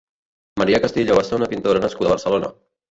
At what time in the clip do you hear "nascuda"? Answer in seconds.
1.87-2.13